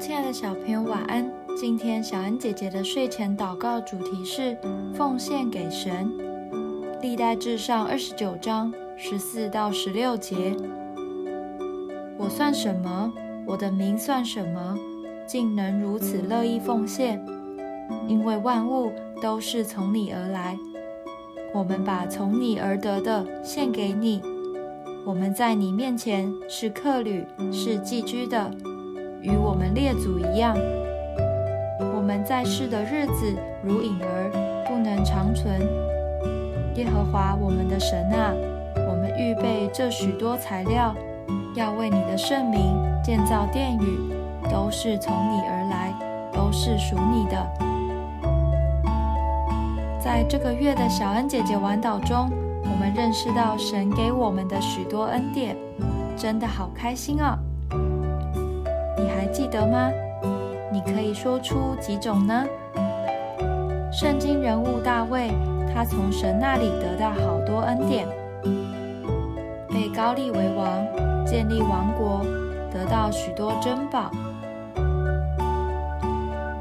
[0.00, 1.28] 亲爱的小朋友，晚安。
[1.56, 4.56] 今天小恩姐姐的睡前祷告主题是
[4.94, 6.08] 奉献给神。
[7.02, 10.54] 历代至上二十九章十四到十六节。
[12.16, 13.12] 我算什么？
[13.44, 14.78] 我的名算什么？
[15.26, 17.20] 竟能如此乐意奉献？
[18.06, 20.56] 因为万物都是从你而来，
[21.52, 24.22] 我们把从你而得的献给你。
[25.04, 28.48] 我们在你面前是客旅，是寄居的。
[29.20, 30.56] 与我们列祖一样，
[31.94, 34.30] 我们在世的日子如影儿，
[34.66, 35.60] 不能长存。
[36.76, 38.32] 耶和华我们的神啊，
[38.88, 40.94] 我们预备这许多材料，
[41.56, 43.98] 要为你的圣名建造殿宇，
[44.48, 45.92] 都是从你而来，
[46.32, 47.46] 都是属你的。
[50.00, 52.30] 在这个月的小恩姐姐晚祷中，
[52.62, 55.56] 我们认识到神给我们的许多恩典，
[56.16, 57.36] 真的好开心啊！
[58.98, 59.90] 你还记得吗？
[60.72, 62.44] 你可以说出几种呢？
[63.92, 65.30] 圣经人物大卫，
[65.72, 68.06] 他从神那里得到好多恩典，
[69.68, 72.22] 被高立为王，建立王国，
[72.72, 74.10] 得到许多珍宝。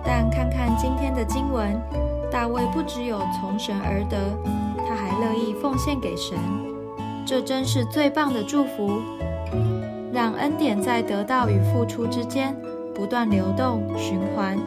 [0.04, 1.76] 但看看今天的经文，
[2.32, 4.18] 大卫不只有从神而得，
[4.88, 6.38] 他还乐意奉献给神，
[7.26, 9.02] 这真是最棒的祝福。
[10.18, 12.56] 让恩典在得到与付出之间
[12.96, 14.58] 不断流动循环。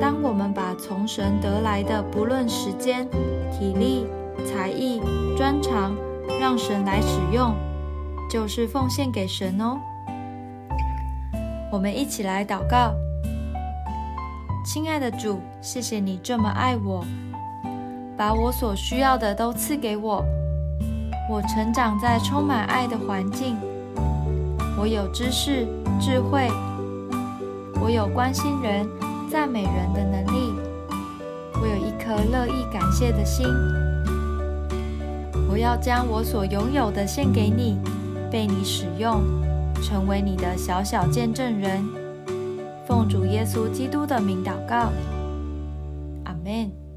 [0.00, 3.08] 当我们把从神得来的，不论时间、
[3.50, 4.06] 体力、
[4.46, 5.02] 才艺、
[5.36, 5.96] 专长，
[6.40, 7.56] 让神来使用，
[8.30, 9.76] 就是奉献给神哦。
[11.72, 12.94] 我们一起来祷告：
[14.64, 17.04] 亲爱的主，谢谢你这么爱我，
[18.16, 20.24] 把我所需要的都赐给我。
[21.28, 23.56] 我成长在充满爱的环境。
[24.80, 25.66] 我有知识、
[26.00, 26.48] 智慧，
[27.82, 28.88] 我有关心人、
[29.30, 30.54] 赞美人的能力，
[31.60, 33.46] 我有一颗乐意感谢的心。
[35.50, 37.78] 我要将我所拥有的献给你，
[38.30, 39.20] 被你使用，
[39.82, 41.86] 成为你的小小见证人。
[42.86, 44.90] 奉主耶稣基督的名祷告，
[46.24, 46.89] 阿门。